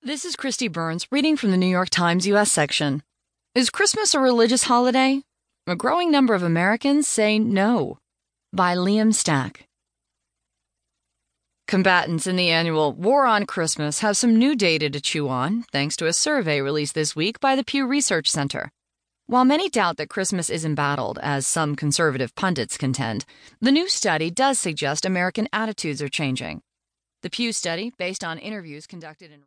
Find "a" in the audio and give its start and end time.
4.14-4.20, 5.66-5.74, 16.06-16.12